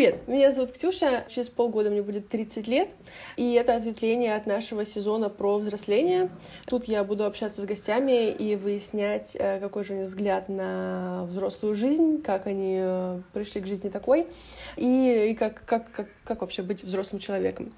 [0.00, 2.88] Привет, меня зовут Ксюша, через полгода мне будет 30 лет,
[3.36, 6.30] и это ответвление от нашего сезона про взросление.
[6.64, 11.26] Тут я буду общаться с гостями и выяснять, э, какой же у них взгляд на
[11.28, 14.26] взрослую жизнь, как они э, пришли к жизни такой,
[14.78, 17.70] и, и как, как, как, как вообще быть взрослым человеком.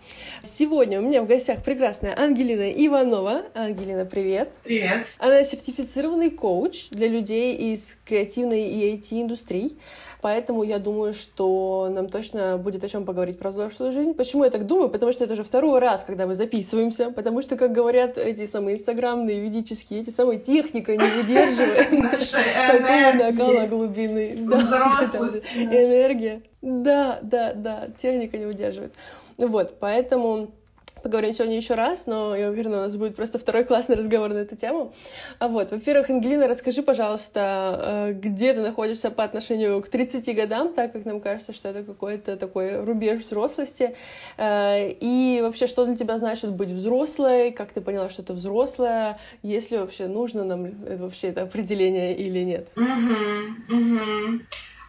[0.45, 3.47] Сегодня у меня в гостях прекрасная Ангелина Иванова.
[3.53, 4.53] Ангелина, привет.
[4.63, 5.09] Привет.
[5.19, 9.77] Она сертифицированный коуч для людей из креативной и IT-индустрий.
[10.21, 14.15] Поэтому я думаю, что нам точно будет о чем поговорить про взрослую жизнь.
[14.15, 14.91] Почему я так думаю?
[14.91, 17.11] Потому что это уже второй раз, когда мы записываемся.
[17.11, 23.67] Потому что, как говорят эти самые инстаграмные, ведические, эти самые техника не выдерживает такого накала
[23.67, 24.33] глубины.
[25.57, 26.43] Энергия.
[26.61, 28.95] Да, да, да, техника не удерживает.
[29.39, 30.53] Вот, поэтому
[31.03, 34.39] поговорим сегодня еще раз, но я уверена, у нас будет просто второй классный разговор на
[34.39, 34.95] эту тему.
[35.39, 40.73] А вот, во-первых, Ангелина, расскажи, пожалуйста, э, где ты находишься по отношению к 30 годам,
[40.73, 43.95] так как нам кажется, что это какой-то такой рубеж взрослости,
[44.39, 49.19] э, и вообще, что для тебя значит быть взрослой, как ты поняла, что ты взрослая,
[49.43, 52.69] если вообще нужно нам вообще это определение или нет?
[52.77, 54.41] Угу.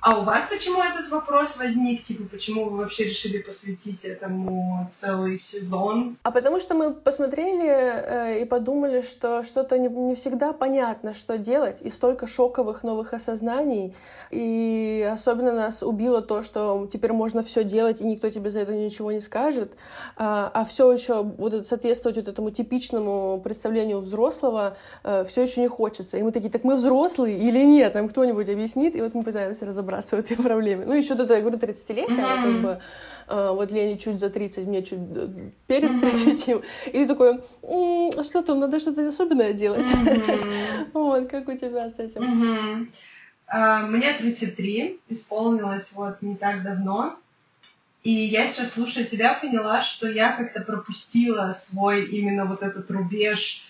[0.04, 2.04] А у вас почему этот вопрос возник?
[2.04, 6.18] Типа, почему вы вообще решили посвятить этому целый сезон?
[6.24, 11.38] А потому что мы посмотрели э, и подумали, что что-то не, не всегда понятно, что
[11.38, 13.96] делать, и столько шоковых новых осознаний.
[14.30, 18.76] И особенно нас убило то, что теперь можно все делать, и никто тебе за это
[18.76, 19.72] ничего не скажет.
[20.18, 25.70] А, а все еще вот соответствовать вот этому типичному представлению взрослого э, все еще не
[25.70, 26.18] хочется.
[26.18, 27.94] И мы такие, так мы взрослые или нет?
[27.94, 28.98] Нам кто-нибудь объяснит?
[28.98, 30.86] И вот мы пытаемся разобраться разобраться в этой проблеме.
[30.86, 32.44] Ну, еще до я говорю, 30-летия, mm-hmm.
[32.44, 32.82] как бы,
[33.28, 35.28] э, вот Лене чуть за 30, мне чуть э,
[35.68, 36.48] перед 30.
[36.48, 36.66] Mm-hmm.
[36.88, 39.86] И ты такой, м-м, что там, надо что-то особенное делать.
[39.86, 40.88] Mm-hmm.
[40.94, 42.22] вот, как у тебя с этим?
[42.22, 42.88] Mm-hmm.
[43.54, 47.18] Uh, мне 33, исполнилось вот не так давно.
[48.04, 53.64] И я сейчас, слушая тебя, поняла, что я как-то пропустила свой именно вот этот рубеж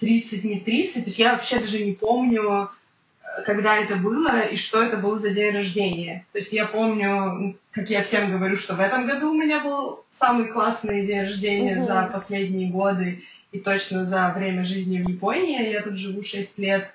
[0.00, 1.04] 30, не 30.
[1.04, 2.70] То есть я вообще даже не помню,
[3.44, 6.26] когда это было и что это был за день рождения.
[6.32, 10.04] То есть я помню, как я всем говорю, что в этом году у меня был
[10.10, 11.86] самый классный день рождения mm-hmm.
[11.86, 15.70] за последние годы и точно за время жизни в Японии.
[15.70, 16.90] Я тут живу 6 лет.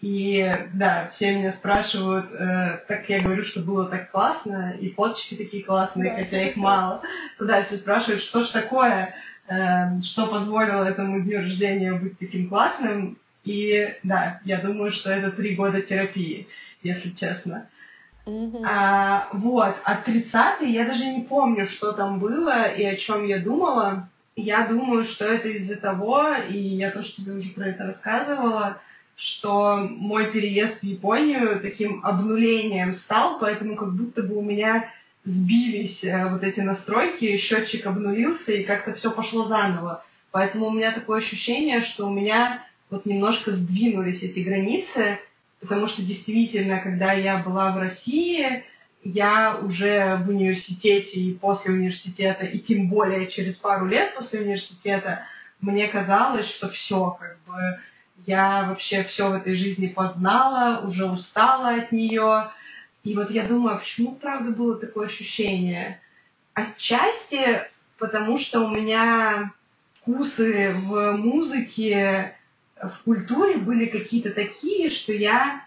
[0.00, 5.34] И да, все меня спрашивают, э, так я говорю, что было так классно, и фоточки
[5.34, 7.02] такие классные, да, хотя их мало.
[7.36, 9.14] Туда все спрашивают, что ж такое,
[9.48, 13.18] э, что позволило этому дню рождения быть таким классным.
[13.50, 16.46] И да, я думаю, что это три года терапии,
[16.84, 17.68] если честно.
[18.24, 18.64] Mm-hmm.
[18.64, 23.40] А, вот, а 30 я даже не помню, что там было и о чем я
[23.40, 24.08] думала.
[24.36, 28.78] Я думаю, что это из-за того, и я тоже тебе уже про это рассказывала,
[29.16, 34.88] что мой переезд в Японию таким обнулением стал, поэтому как будто бы у меня
[35.24, 40.04] сбились э, вот эти настройки, счетчик обнулился, и как-то все пошло заново.
[40.30, 45.18] Поэтому у меня такое ощущение, что у меня вот немножко сдвинулись эти границы,
[45.60, 48.64] потому что действительно, когда я была в России,
[49.02, 55.24] я уже в университете и после университета, и тем более через пару лет после университета,
[55.60, 57.78] мне казалось, что все, как бы,
[58.26, 62.50] я вообще все в этой жизни познала, уже устала от нее.
[63.04, 66.00] И вот я думаю, а почему, правда, было такое ощущение?
[66.52, 67.62] Отчасти
[67.98, 69.52] потому, что у меня
[69.94, 72.36] вкусы в музыке
[72.82, 75.64] в культуре были какие-то такие, что я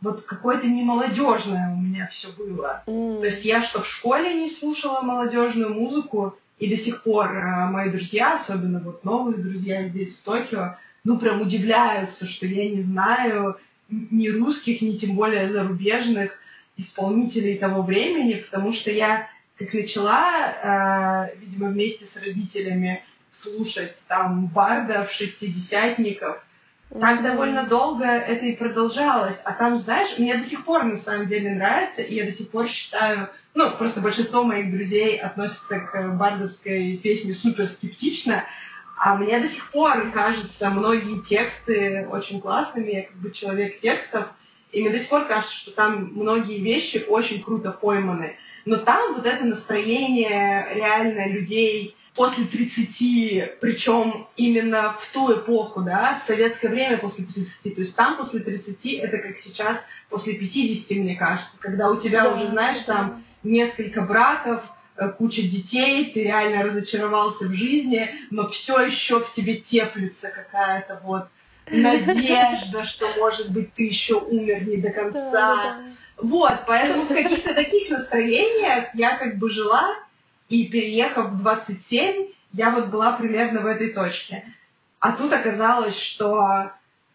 [0.00, 2.82] вот какое-то не молодежное у меня все было.
[2.86, 3.20] Mm.
[3.20, 7.66] То есть я что в школе не слушала молодежную музыку, и до сих пор э,
[7.70, 12.82] мои друзья, особенно вот новые друзья здесь в Токио, ну прям удивляются, что я не
[12.82, 13.56] знаю
[13.88, 16.38] ни русских, ни тем более зарубежных
[16.76, 24.46] исполнителей того времени, потому что я как начала, э, видимо, вместе с родителями слушать там
[24.46, 26.44] бардов, шестидесятников,
[26.98, 29.40] так довольно долго это и продолжалось.
[29.44, 32.50] А там, знаешь, мне до сих пор на самом деле нравится, и я до сих
[32.50, 38.44] пор считаю, ну, просто большинство моих друзей относятся к бардовской песне супер скептично,
[38.98, 44.26] а мне до сих пор кажется многие тексты очень классными, я как бы человек текстов,
[44.72, 48.36] и мне до сих пор кажется, что там многие вещи очень круто пойманы.
[48.66, 56.18] Но там вот это настроение реально людей, после 30, причем именно в ту эпоху, да,
[56.18, 60.98] в советское время после 30, то есть там после 30 это как сейчас после 50,
[60.98, 64.62] мне кажется, когда у тебя да, уже, знаешь, там несколько браков,
[64.96, 71.00] э, куча детей, ты реально разочаровался в жизни, но все еще в тебе теплится какая-то
[71.04, 71.28] вот
[71.70, 75.30] надежда, что, может быть, ты еще умер не до конца.
[75.32, 75.90] Да, да, да.
[76.16, 79.96] Вот, поэтому в каких-то таких настроениях я как бы жила,
[80.50, 84.44] и переехав в 27, я вот была примерно в этой точке.
[84.98, 86.72] А тут оказалось, что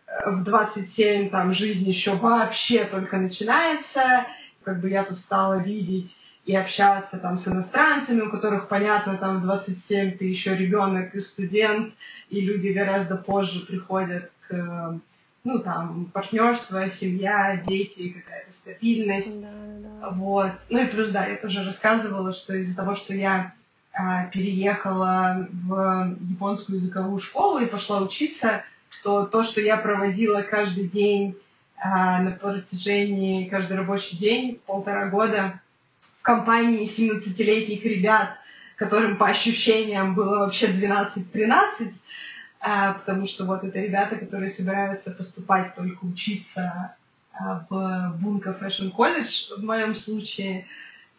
[0.07, 4.25] э, в 27 там жизнь еще вообще только начинается,
[4.63, 9.41] как бы я тут стала видеть и общаться там с иностранцами, у которых, понятно, там
[9.41, 11.93] 27 ты еще ребенок и студент,
[12.29, 14.99] и люди гораздо позже приходят к
[15.45, 19.41] ну, там, партнерство, семья, дети, какая-то стабильность.
[19.41, 19.47] Да,
[19.77, 20.09] да.
[20.09, 20.51] Вот.
[20.71, 23.53] Ну и плюс, да, я тоже рассказывала, что из-за того, что я
[23.93, 28.63] а, переехала в японскую языковую школу и пошла учиться,
[29.03, 31.37] то то, что я проводила каждый день
[31.77, 35.61] а, на протяжении, каждый рабочий день, полтора года
[36.01, 38.31] в компании 17-летних ребят,
[38.77, 41.91] которым по ощущениям было вообще 12-13,
[42.67, 46.95] а, потому что вот это ребята, которые собираются поступать только учиться
[47.31, 50.65] а, в Bunka Fashion College в моем случае,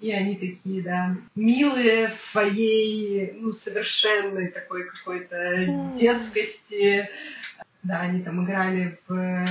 [0.00, 7.08] и они такие, да, милые в своей, ну, совершенной такой какой-то детскости.
[7.84, 9.46] Да, они там играли в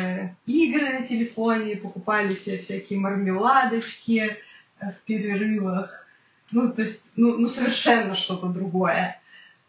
[0.47, 4.35] игры на телефоне, покупали себе всякие мармеладочки
[4.81, 6.05] в перерывах.
[6.51, 9.17] Ну, то есть, ну, ну совершенно что-то другое.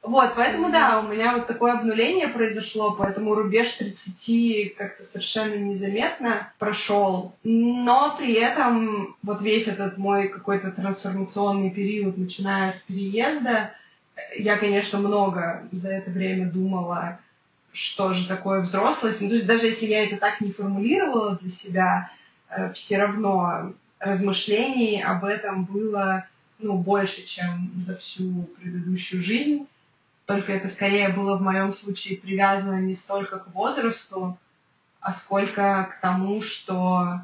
[0.06, 6.52] Вот, поэтому да, у меня вот такое обнуление произошло, поэтому рубеж 30 как-то совершенно незаметно
[6.60, 7.34] прошел.
[7.42, 13.72] Но при этом вот весь этот мой какой-то трансформационный период, начиная с переезда,
[14.38, 17.18] я, конечно, много за это время думала,
[17.72, 19.20] что же такое взрослость.
[19.22, 22.12] Ну, то есть даже если я это так не формулировала для себя,
[22.48, 26.26] э, все равно размышлений об этом было
[26.60, 29.66] ну, больше, чем за всю предыдущую жизнь
[30.26, 34.36] только это скорее было в моем случае привязано не столько к возрасту,
[35.00, 37.20] а сколько к тому, что,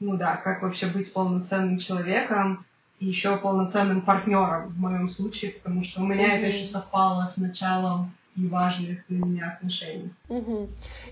[0.00, 2.64] ну да, как вообще быть полноценным человеком
[3.00, 6.38] и еще полноценным партнером в моем случае, потому что у меня mm-hmm.
[6.38, 10.10] это еще совпало с началом и важных для меня отношений.
[10.28, 10.68] Угу.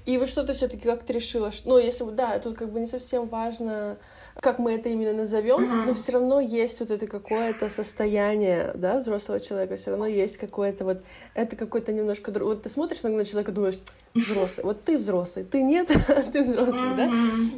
[0.07, 2.87] И вот что-то все-таки как ты решила, что, ну, если да, тут как бы не
[2.87, 3.99] совсем важно,
[4.41, 5.87] как мы это именно назовем, угу.
[5.87, 10.85] но все равно есть вот это какое-то состояние, да, взрослого человека, все равно есть какое-то
[10.85, 11.03] вот,
[11.35, 13.79] это какой-то немножко, вот ты смотришь на человека, думаешь,
[14.17, 15.89] взрослый, вот ты взрослый, ты нет,
[16.33, 17.11] ты взрослый, да?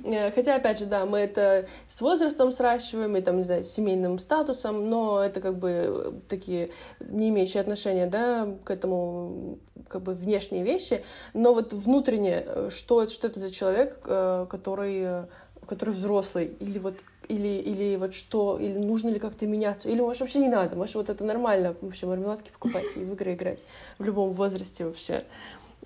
[0.04, 3.68] Э, хотя, опять же, да, мы это с возрастом сращиваем, и там, не знаю, с
[3.68, 6.70] семейным статусом, но это как бы такие
[7.00, 9.58] не имеющие отношения, да, к этому
[9.88, 14.46] как бы внешние вещи, но вот внутренне, э, что это, что это за человек, э,
[14.48, 15.26] который,
[15.68, 16.96] который взрослый, или вот
[17.28, 20.94] или, или вот что, или нужно ли как-то меняться, или может вообще не надо, может
[20.94, 23.60] вот это нормально вообще мармеладки покупать и в игры играть
[23.98, 25.24] в любом возрасте вообще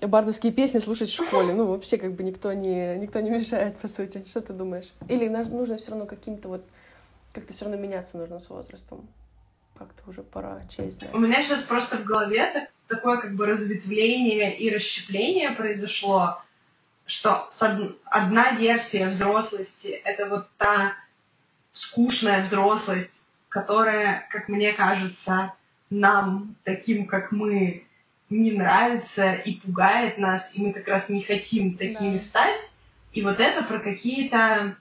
[0.01, 1.53] бардовские песни слушать в школе.
[1.53, 4.25] Ну, вообще, как бы никто не, никто не мешает, по сути.
[4.27, 4.93] Что ты думаешь?
[5.09, 6.65] Или нужно все равно каким-то вот...
[7.33, 9.09] Как-то все равно меняться нужно с возрастом?
[9.79, 11.15] Как-то уже пора честь знать.
[11.15, 16.43] У меня сейчас просто в голове такое как бы разветвление и расщепление произошло,
[17.07, 17.49] что
[18.05, 20.95] одна версия взрослости— это вот та
[21.73, 25.53] скучная взрослость, которая, как мне кажется,
[25.91, 27.87] нам, таким как мы,
[28.31, 32.19] не нравится и пугает нас, и мы как раз не хотим такими да.
[32.19, 32.73] стать.
[33.13, 34.77] И вот это про какие-то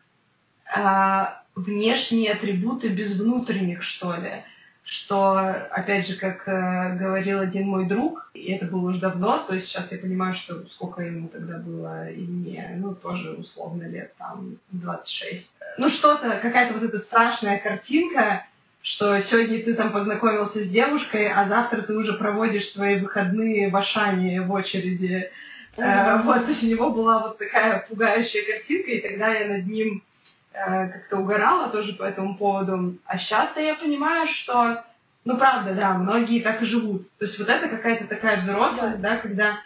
[0.74, 1.26] э,
[1.56, 4.44] внешние атрибуты без внутренних, что ли.
[4.84, 5.38] Что,
[5.70, 9.68] опять же, как э, говорил один мой друг, и это было уже давно, то есть
[9.68, 14.58] сейчас я понимаю, что сколько ему тогда было и мне, ну, тоже условно лет там
[14.72, 15.56] 26.
[15.78, 18.46] Ну, что-то, какая-то вот эта страшная картинка,
[18.82, 23.76] что сегодня ты там познакомился с девушкой, а завтра ты уже проводишь свои выходные в
[23.76, 25.30] Ашане в очереди.
[25.78, 26.24] Mm-hmm.
[26.24, 29.98] вот, то есть у него была вот такая пугающая картинка, и тогда я над ним
[29.98, 30.11] э,
[30.52, 32.98] как-то угорала тоже по этому поводу.
[33.06, 34.84] А сейчас-то я понимаю, что,
[35.26, 37.10] ну, правда, да, многие так и живут.
[37.18, 39.02] То есть вот это какая-то такая взрослость, yeah.
[39.02, 39.58] да, когда,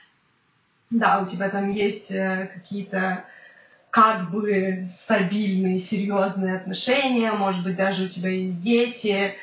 [0.90, 3.24] да, у тебя там есть э, какие-то
[3.90, 9.36] как бы стабильные, серьезные отношения, может быть, даже у тебя есть дети,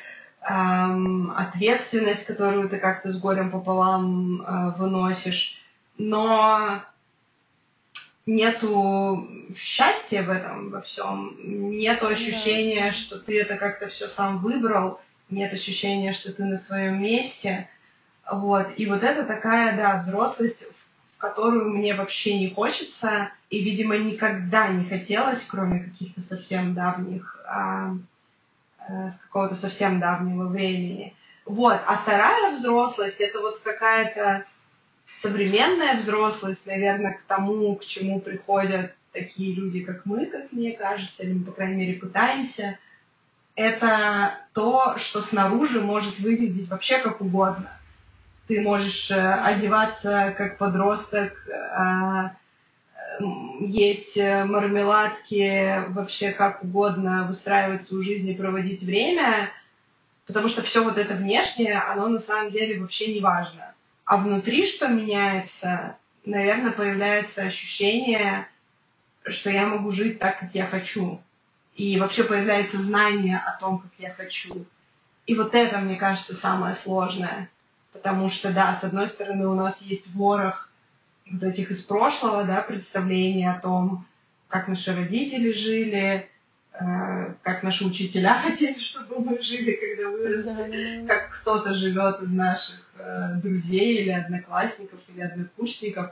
[0.47, 5.59] эм, ответственность, которую ты как-то с горем пополам э, выносишь,
[5.97, 6.83] но
[8.25, 11.35] нету счастья в этом во всем,
[11.71, 14.99] нету ощущения, что ты это как-то все сам выбрал,
[15.29, 17.69] нет ощущения, что ты на своем месте,
[18.29, 20.67] вот, и вот это такая, да, взрослость,
[21.17, 27.95] которую мне вообще не хочется и, видимо, никогда не хотелось, кроме каких-то совсем давних, а,
[28.79, 31.15] а, с какого-то совсем давнего времени.
[31.45, 31.79] Вот.
[31.87, 34.45] А вторая взрослость— это вот какая-то
[35.13, 41.23] современная взрослость, наверное, к тому, к чему приходят такие люди, как мы, как мне кажется,
[41.23, 42.77] или мы, по крайней мере, пытаемся,
[43.55, 47.69] это то, что снаружи может выглядеть вообще как угодно.
[48.47, 52.29] Ты можешь э, одеваться как подросток, э,
[53.59, 59.51] есть мармеладки, вообще как угодно выстраивать свою жизнь и проводить время,
[60.25, 63.72] потому что все вот это внешнее, оно на самом деле вообще не важно.
[64.05, 65.97] А внутри что меняется?
[66.25, 68.47] Наверное, появляется ощущение,
[69.25, 71.21] что я могу жить так, как я хочу.
[71.75, 74.65] И вообще появляется знание о том, как я хочу.
[75.25, 77.49] И вот это, мне кажется, самое сложное.
[77.93, 80.69] Потому что, да, с одной стороны, у нас есть ворох
[81.29, 84.05] вот этих из прошлого, да, представлений о том,
[84.49, 86.29] как наши родители жили,
[87.43, 93.35] как наши учителя хотели, чтобы мы жили, когда выросли, как кто-то живет из наших э,
[93.35, 96.11] друзей или одноклассников или однокурсников.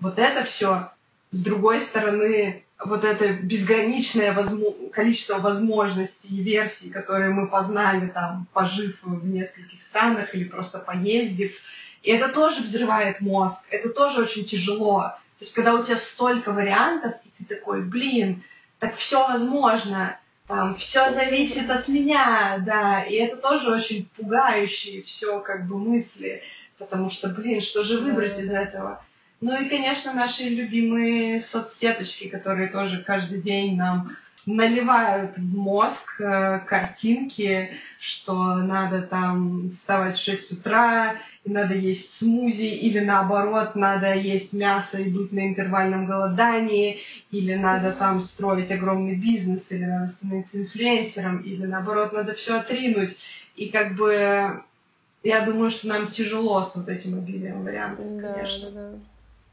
[0.00, 0.90] Вот это все
[1.30, 8.46] с другой стороны, вот это безграничное возможно, количество возможностей и версий, которые мы познали, там,
[8.52, 11.54] пожив в нескольких странах или просто поездив,
[12.02, 15.00] и это тоже взрывает мозг, это тоже очень тяжело.
[15.38, 18.42] То есть, когда у тебя столько вариантов, и ты такой, блин,
[18.78, 25.40] так все возможно, там, все зависит от меня, да, и это тоже очень пугающие все
[25.40, 26.42] как бы мысли,
[26.78, 29.04] потому что, блин, что же выбрать из этого?
[29.40, 34.16] Ну и, конечно, наши любимые соцсеточки, которые тоже каждый день нам
[34.48, 42.16] наливают в мозг э, картинки, что надо там вставать в 6 утра, и надо есть
[42.16, 47.00] смузи, или наоборот, надо есть мясо и быть на интервальном голодании,
[47.30, 53.18] или надо там строить огромный бизнес, или надо становиться инфлюенсером, или наоборот, надо все отринуть.
[53.56, 54.62] И как бы
[55.22, 58.70] я думаю, что нам тяжело с вот этим обилием вариантов, да, конечно.
[58.70, 58.98] Да, да.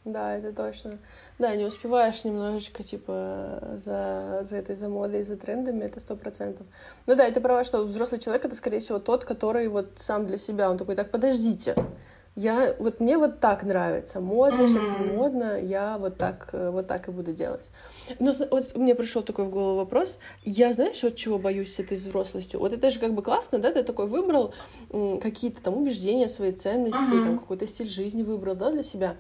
[0.06, 1.00] Да, это точно.
[1.40, 6.68] Да, не успеваешь немножечко, типа, за, за этой, за модой, за трендами, это сто процентов.
[7.08, 10.38] Ну да, это права, что взрослый человек— это, скорее всего, тот, который вот сам для
[10.38, 11.76] себя, он такой, так, подождите,
[12.36, 14.68] я, вот мне вот так нравится, модно, mm-hmm.
[14.68, 17.72] сейчас не модно, я вот так, вот так и буду делать.
[18.20, 21.98] Но вот мне пришел такой в голову вопрос, я, знаешь, вот чего боюсь с этой
[21.98, 22.60] взрослостью?
[22.60, 24.54] Вот это же как бы классно, да, ты такой выбрал
[24.92, 27.26] какие-то там убеждения, свои ценности, mm-hmm.
[27.26, 29.16] там какой-то стиль жизни выбрал, да, для себя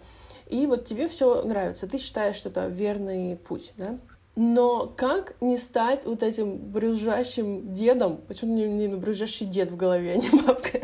[0.47, 3.97] и вот тебе все нравится, ты считаешь, что это верный путь, да?
[4.37, 8.17] Но как не стать вот этим брюзжащим дедом?
[8.27, 10.81] Почему не, не брюзжащий дед в голове, а не бабка?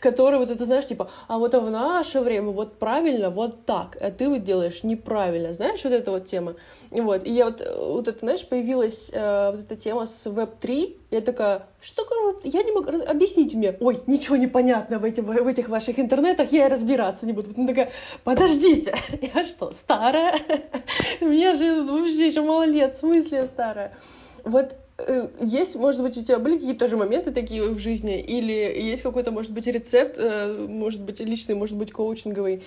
[0.00, 4.12] Который вот это, знаешь, типа, а вот в наше время вот правильно, вот так, а
[4.12, 5.52] ты вот делаешь неправильно.
[5.52, 6.54] Знаешь, вот эта вот тема.
[6.90, 7.26] Вот.
[7.26, 10.96] И я вот, вот это, знаешь, появилась э, вот эта тема с Web3.
[11.14, 12.04] Я такая, что
[12.42, 12.90] Я не могу...
[12.90, 13.76] Объясните мне.
[13.78, 17.50] Ой, ничего не понятно в, этих, в этих ваших интернетах, я разбираться не буду.
[17.50, 17.92] Потом такая,
[18.24, 18.92] подождите,
[19.34, 20.40] я что, старая?
[21.20, 23.96] Мне же вообще еще мало лет, в смысле старая?
[24.42, 28.52] Вот э, есть, может быть, у тебя были какие-то тоже моменты такие в жизни, или
[28.52, 32.64] есть какой-то, может быть, рецепт, э, может быть, личный, может быть, коучинговый,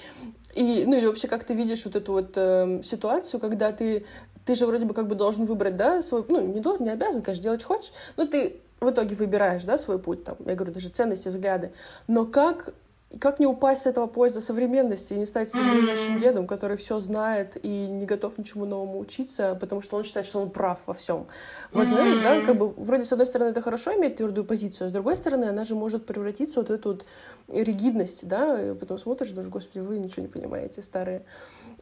[0.56, 4.06] и, ну, или вообще, как ты видишь вот эту вот э, ситуацию, когда ты,
[4.48, 7.22] ты же вроде бы как бы должен выбрать, да, свой, ну, не должен, не обязан,
[7.22, 10.88] конечно, делать хочешь, но ты в итоге выбираешь, да, свой путь, там, я говорю, даже
[10.88, 11.74] ценности, взгляды,
[12.08, 12.74] но как
[13.20, 17.00] как не упасть с этого поезда современности и не стать этим ближайшим дедом, который все
[17.00, 20.94] знает и не готов ничему новому учиться, потому что он считает, что он прав во
[20.94, 21.28] всем.
[21.72, 24.90] Вот знаешь, да, как бы вроде с одной стороны это хорошо иметь твердую позицию, а
[24.90, 27.06] с другой стороны она же может превратиться вот в эту вот
[27.48, 31.24] ригидность, да, и потом смотришь, думаешь, господи, вы ничего не понимаете, старые.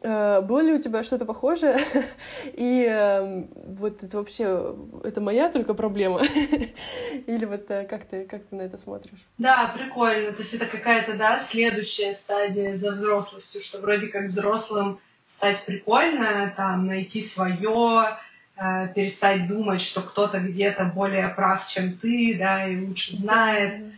[0.02, 1.78] А, было ли у тебя что-то похожее?
[2.52, 6.22] И эм, вот это вообще, это моя только проблема?
[7.26, 9.26] Или вот э, как ты, как ты на это смотришь?
[9.38, 10.32] Да, прикольно.
[10.32, 16.52] То есть это какая-то да, следующая стадия за взрослостью, что вроде как взрослым стать прикольно,
[16.56, 18.18] там, найти свое,
[18.56, 23.74] э, перестать думать, что кто-то где-то более прав, чем ты, да, и лучше знает.
[23.74, 23.92] Mm-hmm.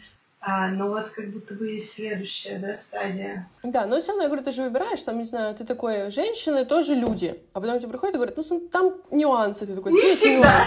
[0.50, 3.46] А, ну вот как будто бы есть следующая, да, стадия.
[3.62, 6.64] Да, но все равно, я говорю, ты же выбираешь, там, не знаю, ты такой, женщины
[6.64, 7.38] тоже люди.
[7.52, 10.64] А потом тебе приходят и говорят, ну там нюансы, ты такой, не всегда.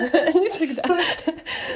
[0.34, 0.82] Не всегда.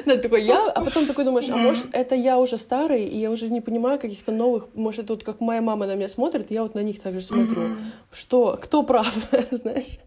[0.05, 3.31] Да, такой я, а потом такой думаешь, а может это я уже старый, и я
[3.31, 6.63] уже не понимаю каких-то новых, может это вот как моя мама на меня смотрит, я
[6.63, 7.77] вот на них также смотрю.
[8.11, 9.15] Что, кто прав,
[9.53, 9.99] знаешь?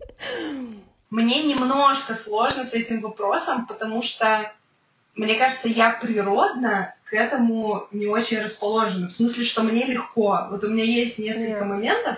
[1.09, 4.51] Мне немножко сложно с этим вопросом, потому что
[5.15, 9.07] мне кажется, я природно к этому не очень расположена.
[9.07, 10.47] В смысле, что мне легко.
[10.49, 11.65] Вот у меня есть несколько Нет.
[11.65, 12.17] моментов.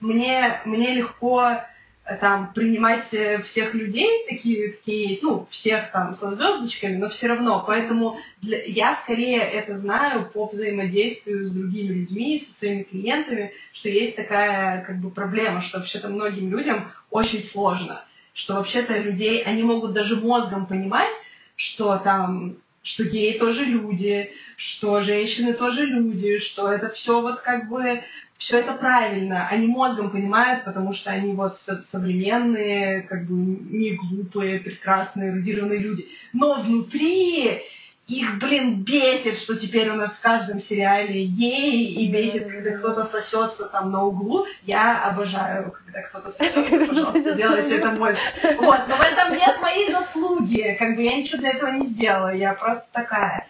[0.00, 1.58] Мне, мне легко
[2.04, 7.10] э, там принимать э, всех людей такие, какие есть, ну, всех там со звездочками, но
[7.10, 7.62] все равно.
[7.66, 13.90] Поэтому для, я скорее это знаю по взаимодействию с другими людьми, со своими клиентами, что
[13.90, 19.62] есть такая как бы проблема, что вообще-то многим людям очень сложно, что вообще-то людей, они
[19.64, 21.12] могут даже мозгом понимать,
[21.56, 27.68] что там что геи тоже люди, что женщины тоже люди, что это все вот как
[27.68, 28.02] бы
[28.38, 29.48] все это правильно.
[29.48, 36.08] Они мозгом понимают, потому что они вот современные, как бы не глупые, прекрасные, эрудированные люди.
[36.32, 37.62] Но внутри
[38.10, 43.04] их, блин, бесит, что теперь у нас в каждом сериале гей, и бесит, когда кто-то
[43.04, 44.46] сосется там на углу.
[44.62, 48.22] Я обожаю, когда кто-то сосется, пожалуйста, делайте это больше.
[48.58, 52.34] Вот, но в этом нет моей заслуги, как бы я ничего для этого не сделала,
[52.34, 53.46] я просто такая.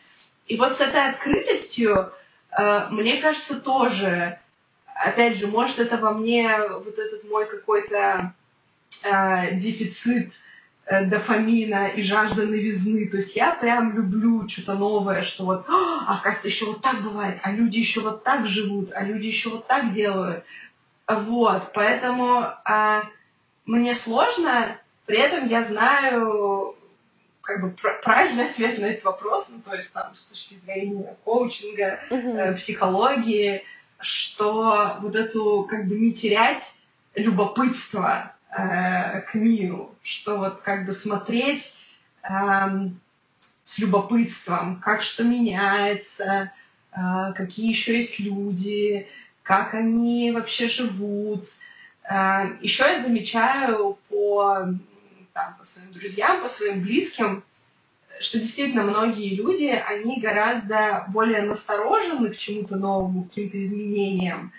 [0.46, 2.12] И вот с этой открытостью,
[2.50, 4.38] э, мне кажется, тоже
[4.94, 8.34] опять же, может, это во мне вот этот мой какой-то
[9.04, 10.34] э, дефицит
[10.90, 13.06] дофамина и жажда новизны.
[13.08, 17.38] То есть я прям люблю что-то новое, что вот, а, оказывается, еще вот так бывает,
[17.42, 20.44] а люди еще вот так живут, а люди еще вот так делают.
[21.06, 23.02] Вот, поэтому э,
[23.66, 26.76] мне сложно, при этом я знаю
[27.40, 32.00] как бы правильный ответ на этот вопрос, ну, то есть там с точки зрения коучинга,
[32.10, 33.64] э, психологии,
[34.00, 36.62] что вот эту как бы не терять
[37.14, 41.78] любопытство э, к миру, что вот как бы смотреть
[42.22, 42.28] э,
[43.64, 46.52] с любопытством, как что меняется,
[46.92, 49.08] э, какие еще есть люди,
[49.42, 51.48] как они вообще живут.
[52.04, 54.68] Э, еще я замечаю по,
[55.32, 57.44] там, по своим друзьям, по своим близким,
[58.20, 64.52] что действительно многие люди, они гораздо более насторожены к чему-то новому, к каким-то изменениям,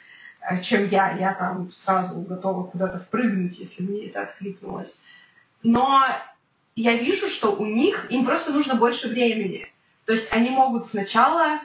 [0.61, 1.15] чем я.
[1.17, 4.97] Я там сразу готова куда-то впрыгнуть, если мне это откликнулось.
[5.63, 6.03] Но
[6.75, 9.67] я вижу, что у них, им просто нужно больше времени.
[10.05, 11.59] То есть они могут сначала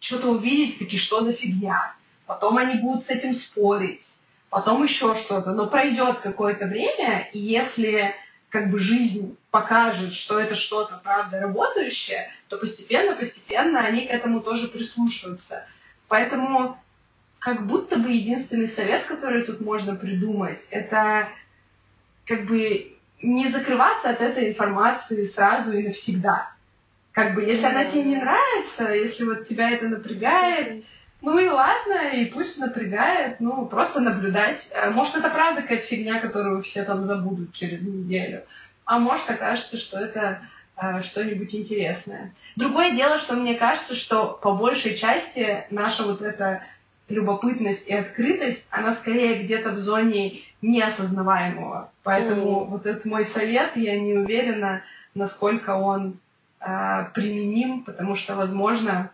[0.00, 1.94] что-то увидеть, такие, что за фигня.
[2.26, 4.18] Потом они будут с этим спорить.
[4.50, 5.52] Потом еще что-то.
[5.52, 8.14] Но пройдет какое-то время, и если
[8.48, 14.68] как бы жизнь покажет, что это что-то, правда, работающее, то постепенно-постепенно они к этому тоже
[14.68, 15.66] прислушиваются.
[16.08, 16.78] Поэтому
[17.38, 21.28] как будто бы единственный совет, который тут можно придумать, это
[22.24, 26.50] как бы не закрываться от этой информации сразу и навсегда.
[27.12, 30.84] Как бы, если она тебе не нравится, если вот тебя это напрягает,
[31.20, 34.70] ну и ладно, и пусть напрягает, ну, просто наблюдать.
[34.72, 38.44] Э, может, это правда какая-то фигня, которую все там забудут через неделю.
[38.84, 40.42] А может, окажется, что это
[40.76, 42.32] э, что-нибудь интересное.
[42.54, 46.62] Другое дело, что мне кажется, что по большей части наша вот эта
[47.08, 51.90] любопытность и открытость, она скорее где-то в зоне неосознаваемого.
[52.02, 52.64] Поэтому mm.
[52.66, 54.82] вот этот мой совет, я не уверена,
[55.14, 56.18] насколько он
[56.60, 59.10] э, применим, потому что, возможно,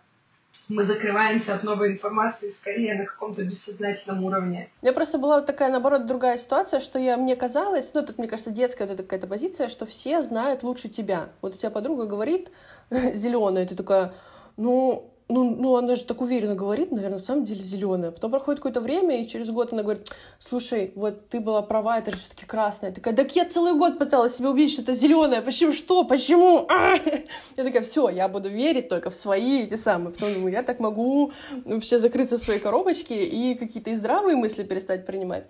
[0.67, 4.69] мы закрываемся от новой информации скорее на каком-то бессознательном уровне.
[4.81, 8.17] У меня просто была вот такая, наоборот, другая ситуация, что я, мне казалось, ну, тут,
[8.17, 11.29] мне кажется, детская вот эта какая-то позиция, что все знают лучше тебя.
[11.41, 12.51] Вот у тебя подруга говорит
[12.89, 14.13] зеленая, ты такая,
[14.57, 18.11] ну, ну, ну, она же так уверенно говорит, наверное, на самом деле зеленая.
[18.11, 22.11] Потом проходит какое-то время, и через год она говорит, слушай, вот ты была права, это
[22.11, 22.91] же все-таки красная.
[22.91, 25.41] Такая, так я целый год пыталась себя убедить, что это зеленая.
[25.41, 25.71] Почему?
[25.71, 26.03] Что?
[26.03, 26.67] Почему?
[26.69, 26.95] А!
[27.57, 30.13] Я такая, все, я буду верить только в свои эти самые.
[30.13, 31.31] Потом думаю, я так могу
[31.63, 35.47] вообще закрыться в своей коробочке и какие-то и здравые мысли перестать принимать.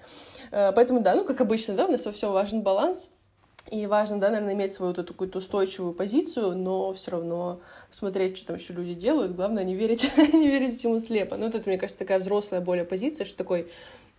[0.52, 3.10] Э, поэтому, да, ну, как обычно, да, у нас во всем важен баланс.
[3.72, 8.38] И важно, да, наверное, иметь свою вот эту какую-то устойчивую позицию, но все равно смотреть,
[8.38, 9.36] что там еще люди делают.
[9.36, 11.36] Главное, не верить, не верить ему слепо.
[11.36, 13.72] Ну, вот это, мне кажется, такая взрослая более позиция, что такой,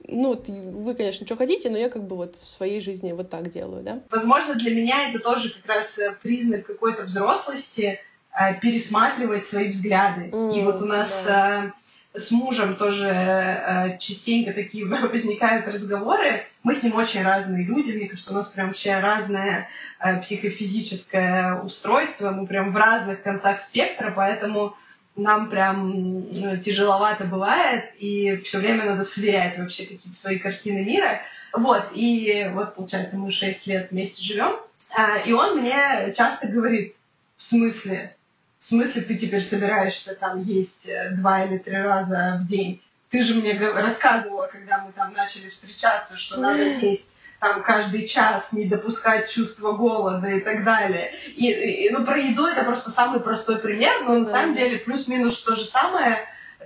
[0.08, 3.50] ну, вы, конечно, что хотите, но я как бы вот в своей жизни вот так
[3.50, 4.00] делаю, да.
[4.10, 8.00] Возможно, для меня это тоже как раз э, признак какой-то взрослости,
[8.32, 10.30] э, пересматривать свои взгляды.
[10.32, 11.72] Mm, и вот у нас да.
[12.16, 16.46] С мужем тоже э, частенько такие возникают разговоры.
[16.62, 19.68] Мы с ним очень разные люди, мне кажется, у нас прям вообще разное
[20.00, 24.76] э, психофизическое устройство, мы прям в разных концах спектра, поэтому
[25.14, 26.26] нам прям
[26.60, 31.20] тяжеловато бывает, и все время надо сверять вообще какие-то свои картины мира.
[31.52, 34.56] Вот, и вот, получается, мы 6 лет вместе живем,
[34.96, 36.96] э, и он мне часто говорит,
[37.36, 38.15] в смысле,
[38.58, 42.82] в смысле ты теперь собираешься там есть э, два или три раза в день?
[43.10, 48.52] Ты же мне рассказывала, когда мы там начали встречаться, что надо есть там каждый час,
[48.52, 51.12] не допускать чувства голода и так далее.
[51.34, 55.42] И, и ну, про еду это просто самый простой пример, но на самом деле плюс-минус
[55.42, 56.18] то же самое,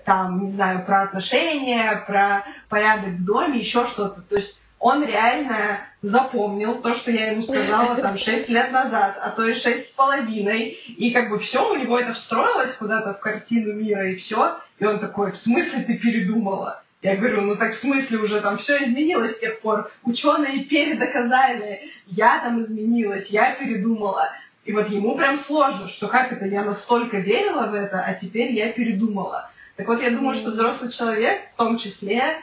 [0.04, 4.22] там, не знаю, про отношения, про порядок в доме, еще что-то.
[4.22, 9.30] То есть он реально запомнил то, что я ему сказала там 6 лет назад, а
[9.30, 10.78] то и шесть с половиной.
[10.88, 14.58] И как бы все у него это встроилось куда-то в картину мира и все.
[14.78, 16.82] И он такой, в смысле ты передумала?
[17.02, 19.90] Я говорю, ну так в смысле уже там все изменилось с тех пор.
[20.02, 24.30] Ученые передоказали, я там изменилась, я передумала.
[24.64, 28.52] И вот ему прям сложно, что как это, я настолько верила в это, а теперь
[28.52, 29.50] я передумала.
[29.76, 32.40] Так вот, я думаю, что взрослый человек в том числе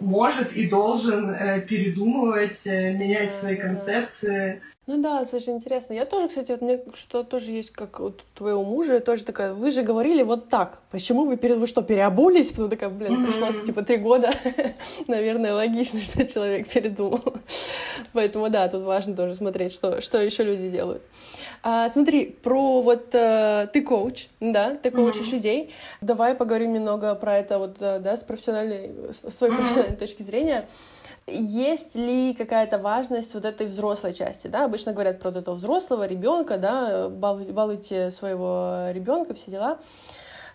[0.00, 4.62] может и должен э, передумывать, э, менять свои концепции.
[4.86, 5.92] Ну да, слушай, интересно.
[5.92, 9.54] Я тоже, кстати, вот мне что тоже есть, как у твоего мужа, я тоже такая,
[9.54, 12.56] вы же говорили вот так, почему вы, перед, вы что, переобулись?
[12.56, 13.24] Ну такая, блин, mm-hmm.
[13.24, 14.32] прошло типа три года,
[15.06, 17.22] наверное, логично, что человек передумал.
[18.12, 21.02] Поэтому да, тут важно тоже смотреть, что, что еще люди делают.
[21.62, 25.32] А, смотри, про вот э, ты коуч, да, ты коучишь mm-hmm.
[25.32, 25.74] людей.
[26.00, 29.56] Давай поговорим немного про это вот, э, да, с профессиональной, с твоей mm-hmm.
[29.56, 30.68] профессиональной точки зрения.
[31.26, 34.64] Есть ли какая-то важность вот этой взрослой части, да?
[34.64, 39.78] Обычно говорят про вот этого взрослого ребенка, да, балуйте своего ребенка, все дела.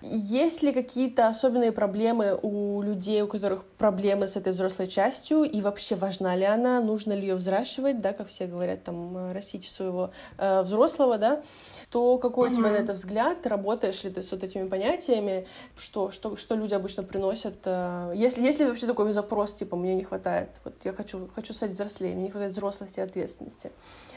[0.01, 5.61] Есть ли какие-то особенные проблемы у людей, у которых проблемы с этой взрослой частью, и
[5.61, 9.69] вообще важна ли она, нужно ли ее взращивать, да, как все говорят, там, э, растите
[9.69, 11.43] своего э, взрослого, да,
[11.89, 12.53] то какой mm-hmm.
[12.53, 16.55] у тебя на это взгляд, работаешь ли ты с вот этими понятиями, что, что, что
[16.55, 20.93] люди обычно приносят, э, если, если вообще такой запрос, типа, мне не хватает, вот я
[20.93, 23.71] хочу, хочу стать взрослее, мне не хватает взрослости и ответственности,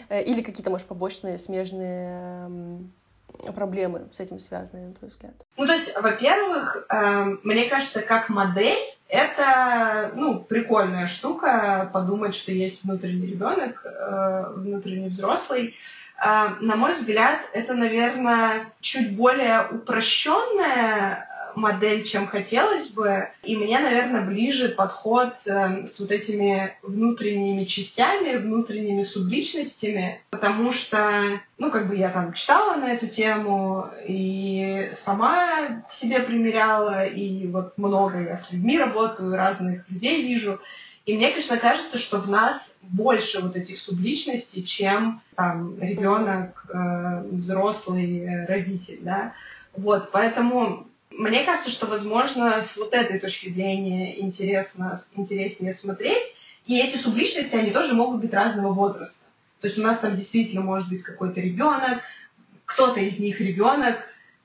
[0.09, 2.79] э, или какие-то, может, побочные, смежные э,
[3.55, 5.35] проблемы с этим связаны, на твой взгляд?
[5.57, 12.53] Ну, то есть, во-первых, э, мне кажется, как модель это, ну, прикольная штука, подумать, что
[12.53, 15.77] есть внутренний ребенок, э, внутренний взрослый.
[16.23, 23.29] Э, на мой взгляд, это, наверное, чуть более упрощенная модель, чем хотелось бы.
[23.42, 31.23] И мне, наверное, ближе подход э, с вот этими внутренними частями, внутренними субличностями, потому что,
[31.59, 37.47] ну, как бы я там читала на эту тему и сама к себе примеряла, и
[37.47, 40.61] вот много я с людьми работаю, разных людей вижу.
[41.09, 47.23] И мне, конечно, кажется, что в нас больше вот этих субличностей, чем там ребенок, э,
[47.31, 49.33] взрослый, э, родитель, да.
[49.75, 50.88] Вот, поэтому
[51.19, 56.25] мне кажется, что, возможно, с вот этой точки зрения интересно, интереснее смотреть.
[56.67, 59.27] И эти субличности, они тоже могут быть разного возраста.
[59.61, 62.03] То есть у нас там действительно может быть какой-то ребенок,
[62.65, 63.97] кто-то из них ребенок,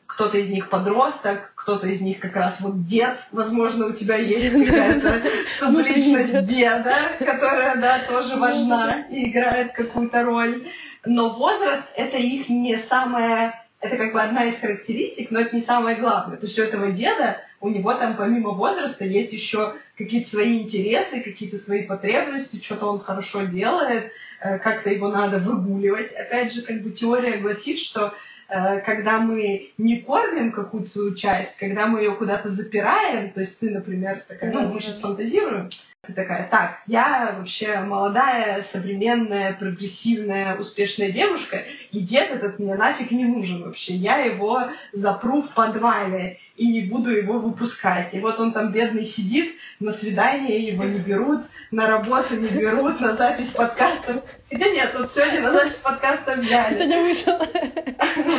[0.07, 4.51] кто-то из них подросток, кто-то из них как раз вот дед, возможно, у тебя есть
[4.51, 5.21] какая-то
[5.59, 10.67] субличность деда, которая, да, тоже важна и играет какую-то роль.
[11.05, 15.61] Но возраст— это их не самое это как бы одна из характеристик, но это не
[15.61, 16.37] самое главное.
[16.37, 21.21] То есть у этого деда, у него там помимо возраста есть еще какие-то свои интересы,
[21.21, 26.13] какие-то свои потребности, что-то он хорошо делает, э, как-то его надо выгуливать.
[26.13, 28.13] Опять же, как бы теория гласит, что
[28.47, 33.59] э, когда мы не кормим какую-то свою часть, когда мы ее куда-то запираем, то есть
[33.59, 35.69] ты, например, такая, ну, мы сейчас фантазируем,
[36.05, 43.11] ты такая, так, я вообще молодая, современная, прогрессивная, успешная девушка, и дед этот мне нафиг
[43.11, 43.93] не нужен вообще.
[43.93, 48.13] Я его запру в подвале и не буду его выпускать.
[48.13, 52.99] И вот он там бедный сидит, на свидание его не берут, на работу не берут,
[52.99, 54.23] на запись подкастов.
[54.51, 56.73] Хотя нет, вот сегодня на запись подкаста взяли.
[56.73, 57.39] Сегодня вышел.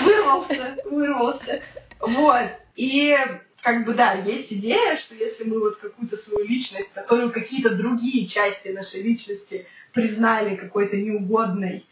[0.04, 1.62] Вырвался, вырвался.
[1.98, 2.46] Вот.
[2.76, 3.16] И
[3.64, 8.26] как бы, да, есть идея, что если мы вот какую-то свою личность, которую какие-то другие
[8.26, 11.86] части нашей личности признали какой-то неугодной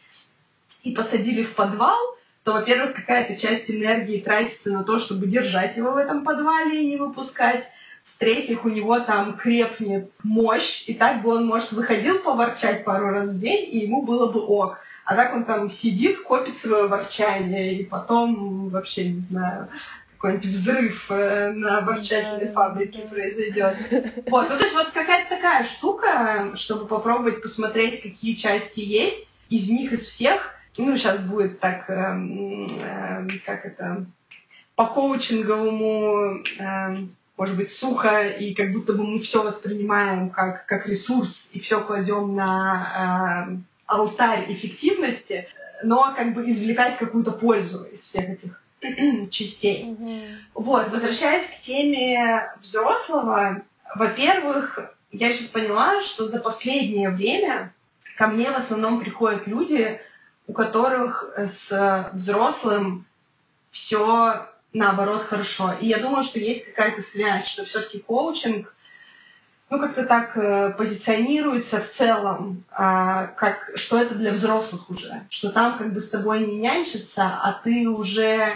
[0.82, 1.98] и посадили в подвал,
[2.44, 6.90] то, во-первых, какая-то часть энергии тратится на то, чтобы держать его в этом подвале и
[6.90, 7.64] не выпускать.
[8.04, 13.32] В-третьих, у него там крепнет мощь, и так бы он, может, выходил поворчать пару раз
[13.32, 14.80] в день, и ему было бы ок.
[15.06, 19.68] А так он там сидит, копит свое ворчание, и потом вообще, не знаю,
[20.22, 23.76] какой-нибудь взрыв э, на ворчательной да, фабрике произойдет.
[24.28, 29.68] Вот, ну то есть вот какая-то такая штука, чтобы попробовать посмотреть, какие части есть, из
[29.68, 34.06] них, из всех, ну сейчас будет так, э, э, как это,
[34.76, 36.96] по коучинговому, э,
[37.36, 41.80] может быть, сухо, и как будто бы мы все воспринимаем как, как ресурс, и все
[41.80, 45.48] кладем на алтарь эффективности,
[45.82, 48.62] но как бы извлекать какую-то пользу из всех этих
[49.30, 49.84] частей.
[49.84, 50.36] Mm-hmm.
[50.54, 53.62] Вот, возвращаясь к теме взрослого,
[53.94, 54.78] во-первых,
[55.10, 57.72] я сейчас поняла, что за последнее время
[58.16, 60.00] ко мне в основном приходят люди,
[60.46, 63.06] у которых с взрослым
[63.70, 65.74] все наоборот хорошо.
[65.80, 68.74] И я думаю, что есть какая-то связь, что все-таки коучинг
[69.72, 75.50] ну, как-то так э, позиционируется в целом, э, как, что это для взрослых уже, что
[75.50, 78.52] там как бы с тобой не нянчатся, а ты уже,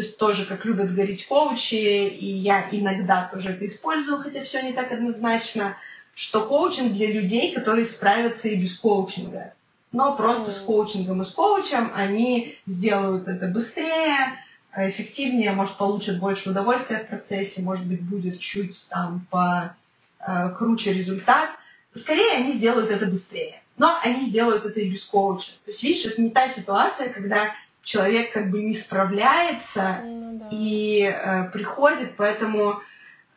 [0.00, 4.62] то есть тоже, как любят говорить коучи, и я иногда тоже это использую, хотя все
[4.62, 5.76] не так однозначно,
[6.14, 9.52] что коучинг для людей, которые справятся и без коучинга.
[9.92, 10.54] Но просто mm.
[10.54, 14.38] с коучингом и с коучем они сделают это быстрее,
[14.76, 19.74] эффективнее, может, получат больше удовольствия в процессе, может быть, будет чуть там по
[20.20, 21.48] Э, круче результат,
[21.94, 23.62] скорее они сделают это быстрее.
[23.78, 25.52] Но они сделают это и без коуча.
[25.64, 30.48] То есть, видишь, это не та ситуация, когда человек как бы не справляется ну, да.
[30.50, 32.80] и э, приходит, поэтому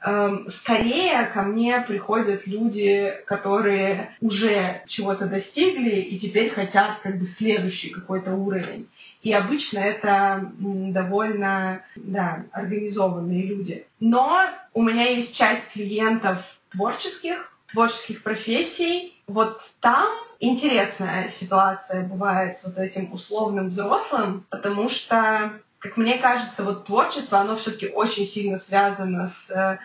[0.06, 7.26] э, скорее ко мне приходят люди, которые уже чего-то достигли и теперь хотят как бы
[7.26, 8.88] следующий какой-то уровень.
[9.22, 13.86] И обычно это довольно да, организованные люди.
[14.02, 14.42] Но
[14.74, 19.13] у меня есть часть клиентов творческих, творческих профессий.
[19.28, 20.10] Вот там
[20.40, 27.40] интересная ситуация бывает с вот этим условным взрослым, потому что, как мне кажется, вот творчество,
[27.40, 29.80] оно все-таки очень сильно связано с э,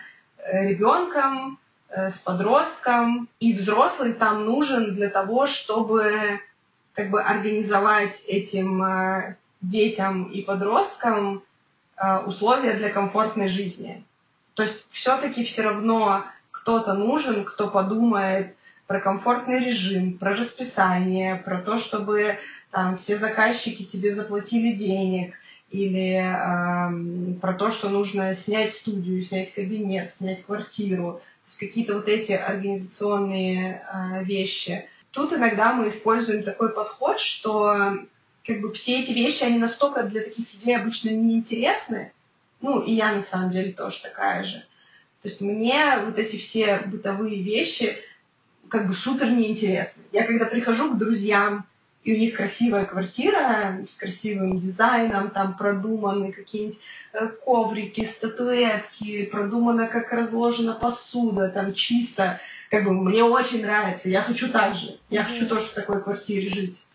[0.51, 1.57] ребенком,
[1.89, 6.41] э, с подростком, и взрослый там нужен для того, чтобы
[6.93, 11.43] как бы организовать этим э, детям и подросткам
[12.25, 14.05] условия для комфортной жизни.
[14.53, 18.55] То есть все-таки все равно кто-то нужен, кто подумает
[18.89, 22.39] про комфортный режим, про расписание, про то, чтобы
[22.71, 25.35] там все заказчики тебе заплатили денег,
[25.69, 31.93] или э, про то, что нужно снять студию, снять кабинет, снять квартиру, то есть какие-то
[31.93, 34.87] вот эти организационные э, вещи.
[35.11, 37.95] Тут иногда мы используем такой подход, что
[38.43, 42.11] как бы все эти вещи, они настолько для таких людей обычно неинтересны,
[42.59, 44.65] ну, и я на самом деле тоже такая же.
[45.21, 47.95] То есть мне вот эти все бытовые вещи
[48.69, 50.03] как бы супер неинтересны.
[50.11, 51.65] Я когда прихожу к друзьям,
[52.03, 56.79] и у них красивая квартира с красивым дизайном, там продуманы какие-нибудь
[57.13, 62.39] э, коврики, статуэтки, продумано, как разложена посуда, там чисто.
[62.69, 64.97] Как бы мне очень нравится, я хочу так же.
[65.09, 66.85] Я хочу тоже в такой квартире жить.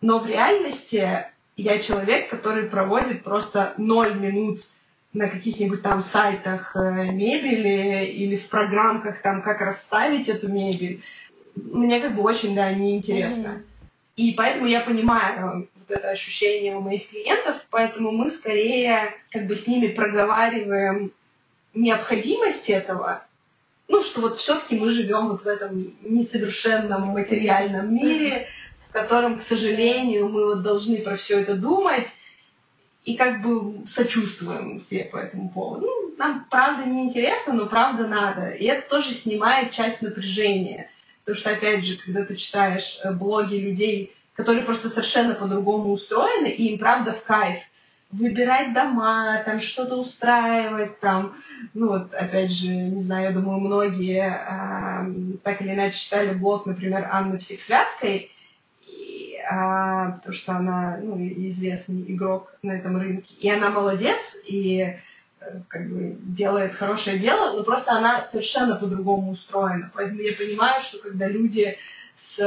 [0.00, 4.60] Но в реальности я человек, который проводит просто ноль минут
[5.12, 11.02] на каких-нибудь там сайтах э, мебели или в программках там, как расставить эту мебель,
[11.54, 13.48] мне как бы очень, да, неинтересно.
[13.48, 13.64] Mm-hmm.
[14.16, 19.56] И поэтому я понимаю вот это ощущение у моих клиентов, поэтому мы скорее как бы
[19.56, 21.12] с ними проговариваем
[21.74, 23.24] необходимость этого,
[23.88, 28.48] ну, что вот все-таки мы живем вот в этом несовершенном материальном мире,
[28.88, 32.08] в котором, к сожалению, мы вот должны про все это думать,
[33.04, 35.86] и как бы сочувствуем все по этому поводу.
[35.86, 38.50] Ну, нам правда не интересно, но правда надо.
[38.50, 40.88] И это тоже снимает часть напряжения.
[41.24, 46.48] Потому что, опять же, когда ты читаешь э, блоги людей, которые просто совершенно по-другому устроены,
[46.48, 47.58] и им правда в кайф
[48.10, 51.34] выбирать дома, там что-то устраивать, там,
[51.74, 56.66] ну вот, опять же, не знаю, я думаю, многие э, так или иначе читали блог,
[56.66, 58.30] например, Анны Всехсвятской,
[59.54, 63.34] а, потому что она ну, известный игрок на этом рынке.
[63.38, 64.96] И она молодец, и
[65.40, 69.90] э, как бы делает хорошее дело, но просто она совершенно по-другому устроена.
[69.92, 71.76] Поэтому я понимаю, что когда люди
[72.16, 72.38] с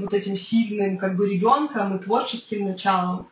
[0.00, 3.28] вот этим сильным как бы ребенком и творческим началом,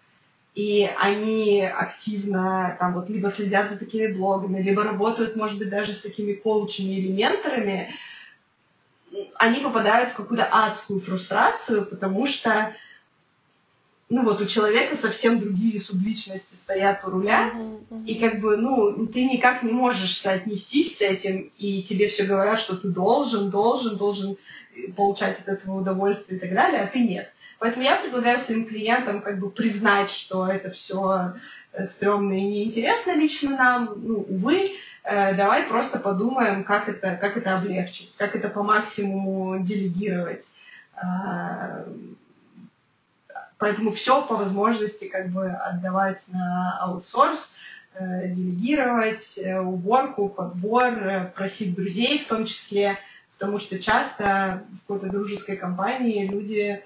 [0.54, 5.92] и они активно там вот либо следят за такими блогами, либо работают, может быть, даже
[5.92, 7.94] с такими коучами или менторами,
[9.37, 12.74] они попадают в какую-то адскую фрустрацию, потому что
[14.08, 18.06] ну вот у человека совсем другие субличности стоят у руля, uh-huh, uh-huh.
[18.06, 22.60] и как бы, ну, ты никак не можешь соотнестись с этим, и тебе все говорят,
[22.60, 24.36] что ты должен, должен, должен
[24.96, 27.30] получать от этого удовольствие и так далее, а ты нет.
[27.58, 31.34] Поэтому я предлагаю своим клиентам как бы признать, что это все
[31.72, 34.66] э, стрёмно и неинтересно лично нам, ну, увы,
[35.04, 40.46] э, давай просто подумаем, как это, как это облегчить, как это по максимуму делегировать
[40.96, 41.84] а,
[43.58, 47.54] Поэтому все по возможности как бы отдавать на аутсорс,
[47.94, 52.98] э, делегировать э, уборку, подбор, э, просить друзей в том числе,
[53.38, 56.82] потому что часто в какой-то дружеской компании люди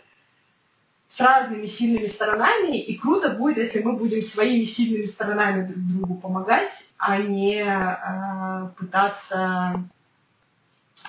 [1.08, 6.14] с разными сильными сторонами, и круто будет, если мы будем своими сильными сторонами друг другу
[6.16, 9.82] помогать, а не э, пытаться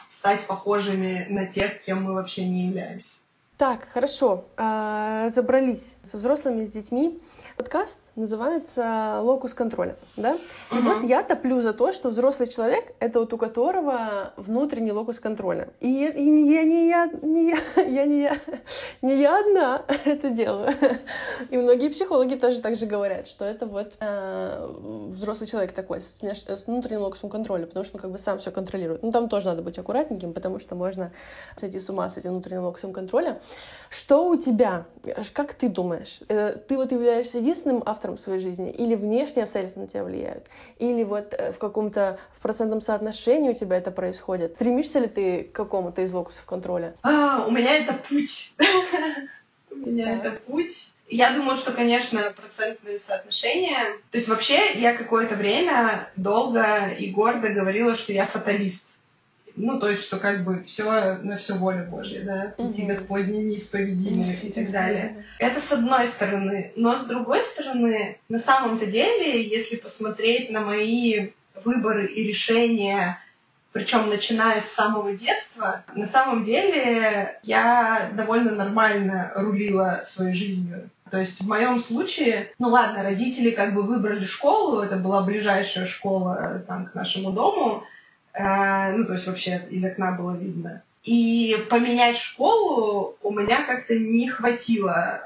[0.08, 3.20] стать похожими на тех, кем мы вообще не являемся.
[3.60, 4.46] Так, хорошо.
[4.56, 7.20] А, разобрались со взрослыми, с детьми.
[7.58, 9.98] Подкаст называется «Локус контроля».
[10.16, 10.38] Да?
[10.72, 10.82] И угу.
[10.82, 15.68] вот я топлю за то, что взрослый человек— это вот у которого внутренний локус контроля.
[15.82, 18.38] И, и не я, не я, не я, я не я,
[19.02, 20.74] не я одна это делаю.
[21.50, 24.68] И многие психологи тоже так же говорят, что это вот э,
[25.10, 28.52] взрослый человек такой с, с внутренним локусом контроля, потому что он как бы сам все
[28.52, 29.04] контролирует.
[29.04, 31.12] Ну, там тоже надо быть аккуратненьким, потому что можно
[31.58, 33.42] сойти с ума с этим внутренним локусом контроля.
[33.90, 34.86] Что у тебя?
[35.34, 36.20] Как ты думаешь?
[36.30, 38.72] Э, ты вот являешься единственным автором своей жизни?
[38.72, 40.46] Или внешние обстоятельства на тебя влияют?
[40.78, 44.54] Или вот э, в каком-то в процентном соотношении у тебя это происходит?
[44.56, 46.94] Стремишься ли ты к какому-то из локусов контроля?
[47.02, 48.54] А, у меня это путь.
[49.72, 50.90] У меня это путь.
[51.08, 53.98] Я думаю, что, конечно, процентные соотношения.
[54.12, 58.89] То есть вообще я какое-то время долго и гордо говорила, что я фаталист.
[59.56, 62.92] Ну, то есть, что как бы все на все воля Божья, да, пути угу.
[62.92, 65.26] Господни неисповедимы и так далее.
[65.38, 66.72] Это с одной стороны.
[66.76, 71.30] Но с другой стороны, на самом-то деле, если посмотреть на мои
[71.64, 73.20] выборы и решения,
[73.72, 80.90] причем начиная с самого детства, на самом деле я довольно нормально рулила своей жизнью.
[81.12, 85.86] То есть в моем случае, ну ладно, родители как бы выбрали школу, это была ближайшая
[85.86, 87.84] школа там к нашему дому,
[88.34, 90.84] ну, то есть вообще из окна было видно.
[91.04, 95.22] И поменять школу у меня как-то не хватило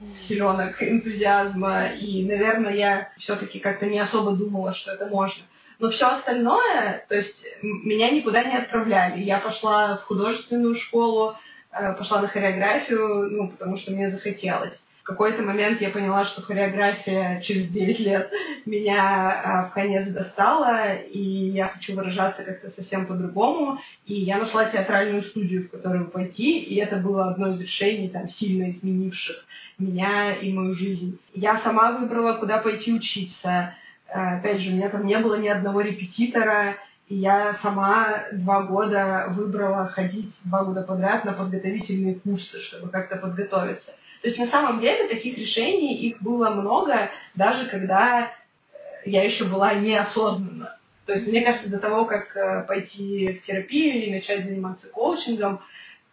[0.00, 5.44] э, силенок энтузиазма, и, наверное, я все-таки как-то не особо думала, что это можно.
[5.78, 9.22] Но все остальное, то есть меня никуда не отправляли.
[9.22, 11.36] Я пошла в художественную школу,
[11.70, 17.40] э, пошла на хореографию, ну, потому что мне захотелось какой-то момент я поняла, что хореография
[17.40, 18.30] через 9 лет
[18.66, 23.80] меня а, в конец достала, и я хочу выражаться как-то совсем по-другому.
[24.04, 28.28] И я нашла театральную студию, в которую пойти, и это было одно из решений, там,
[28.28, 29.46] сильно изменивших
[29.78, 31.18] меня и мою жизнь.
[31.32, 33.74] Я сама выбрала, куда пойти учиться.
[34.12, 36.74] А, опять же, у меня там не было ни одного репетитора,
[37.08, 43.16] и я сама два года выбрала ходить два года подряд на подготовительные курсы, чтобы как-то
[43.16, 43.94] подготовиться.
[44.20, 49.44] То есть на самом деле таких решений их было много, даже когда э, я еще
[49.44, 50.76] была неосознанна.
[51.06, 55.60] То есть мне кажется, до того, как э, пойти в терапию и начать заниматься коучингом,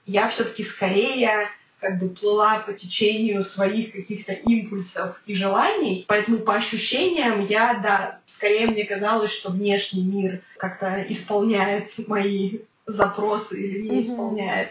[0.06, 1.48] я все-таки скорее
[1.80, 6.06] как бы плыла по течению своих каких-то импульсов и желаний.
[6.08, 13.62] Поэтому по ощущениям я, да, скорее мне казалось, что внешний мир как-то исполняет мои запросы
[13.62, 14.70] или не исполняет.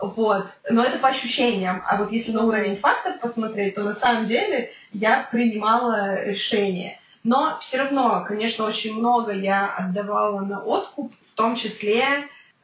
[0.00, 0.46] Вот.
[0.68, 1.82] Но это по ощущениям.
[1.86, 6.98] А вот если на уровень фактов посмотреть, то на самом деле я принимала решение.
[7.24, 12.04] Но все равно, конечно, очень много я отдавала на откуп, в том числе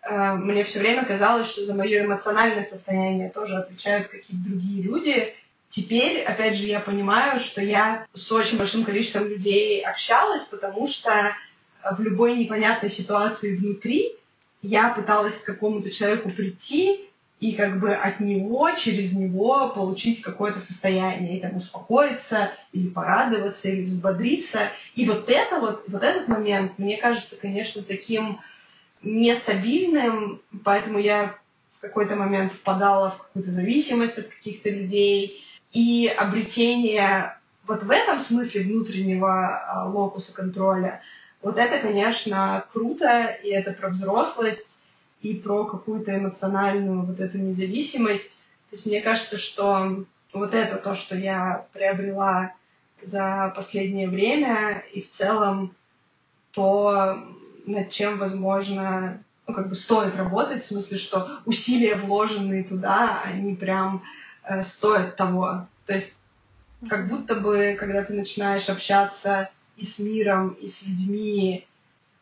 [0.02, 5.34] э, мне все время казалось, что за мое эмоциональное состояние тоже отвечают какие-то другие люди.
[5.68, 11.12] Теперь, опять же, я понимаю, что я с очень большим количеством людей общалась, потому что
[11.92, 14.12] в любой непонятной ситуации внутри
[14.62, 17.07] я пыталась к какому-то человеку прийти
[17.40, 23.68] и как бы от него, через него получить какое-то состояние, и там успокоиться, или порадоваться,
[23.68, 24.60] или взбодриться.
[24.96, 28.40] И вот это вот, вот этот момент, мне кажется, конечно, таким
[29.02, 31.36] нестабильным, поэтому я
[31.78, 38.18] в какой-то момент впадала в какую-то зависимость от каких-то людей, и обретение вот в этом
[38.18, 41.02] смысле внутреннего а, локуса контроля,
[41.42, 44.77] вот это, конечно, круто, и это про взрослость,
[45.20, 48.40] и про какую-то эмоциональную вот эту независимость.
[48.70, 52.52] То есть мне кажется, что вот это то, что я приобрела
[53.02, 55.74] за последнее время, и в целом
[56.52, 57.18] то,
[57.66, 63.54] над чем, возможно, ну, как бы стоит работать, в смысле, что усилия, вложенные туда, они
[63.54, 64.02] прям
[64.44, 65.66] э, стоят того.
[65.86, 66.18] То есть
[66.88, 71.66] как будто бы, когда ты начинаешь общаться и с миром, и с людьми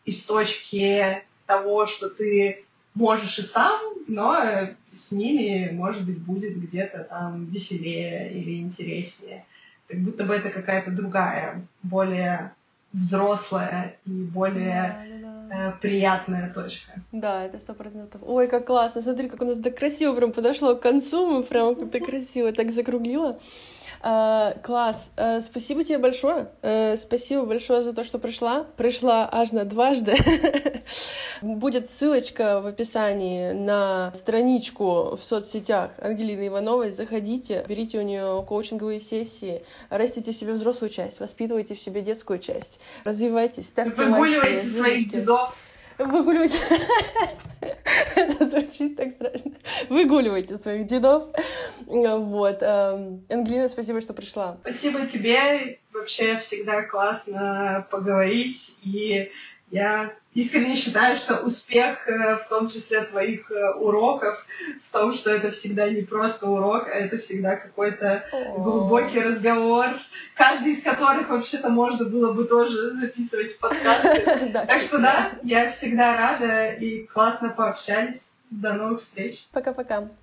[0.05, 2.66] из точки того, что ты
[2.97, 3.79] можешь и сам,
[4.09, 9.45] но с ними, может быть, будет где-то там веселее или интереснее.
[9.87, 12.53] Как будто бы это какая-то другая, более
[12.93, 15.17] взрослая и более.
[15.49, 16.93] Э, приятная точка.
[17.13, 18.21] Да, это сто процентов.
[18.27, 19.01] Ой, как классно!
[19.01, 22.73] Смотри, как у нас так красиво прям подошло к концу, мы прям как-то красиво так
[22.73, 23.39] закруглила.
[24.03, 26.49] Uh, класс, uh, спасибо тебе большое.
[26.63, 28.65] Uh, спасибо большое за то, что пришла.
[28.77, 30.17] Пришла аж на дважды.
[31.43, 36.93] Будет ссылочка в описании на страничку в соцсетях Ангелины Ивановой.
[36.93, 42.39] Заходите, берите у нее коучинговые сессии, растите в себе взрослую часть, воспитывайте в себе детскую
[42.39, 45.57] часть, развивайтесь, ставьте Выгуливайте лайки, своих дедов.
[45.99, 46.59] Выгуливайте.
[48.15, 49.53] Это звучит так страшно.
[49.89, 51.25] Выгуливайте своих дедов.
[51.87, 52.59] Вот.
[52.63, 54.59] Эм, Ангелина, спасибо, что пришла.
[54.63, 55.79] Спасибо тебе.
[55.93, 58.75] Вообще всегда классно поговорить.
[58.83, 59.31] И
[59.71, 64.47] я искренне считаю, что успех, э, в том числе твоих э, уроков,
[64.87, 68.25] в том, что это всегда не просто урок, а это всегда какой-то
[68.57, 69.87] глубокий разговор,
[70.35, 74.53] каждый из которых вообще-то можно было бы тоже записывать в подкасты.
[74.67, 78.31] Так что да, я всегда рада и классно пообщались.
[78.49, 79.49] До новых встреч.
[79.51, 80.09] Пока-пока.